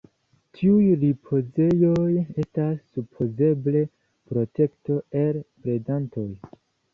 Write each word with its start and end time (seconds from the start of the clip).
Tiuj 0.59 0.85
ripozejoj 1.01 2.07
estas 2.43 2.79
supozeble 2.95 3.83
protekto 4.33 4.97
el 5.21 5.39
predantoj. 5.69 6.27